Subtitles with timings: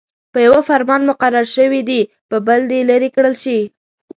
[0.33, 3.59] په يوه فرمان مقرر شوي دې په بل دې لیرې کړل شي.